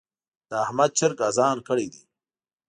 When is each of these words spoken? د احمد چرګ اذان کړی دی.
د 0.49 0.51
احمد 0.65 0.91
چرګ 0.99 1.17
اذان 1.29 1.57
کړی 1.67 1.87
دی. 1.93 2.03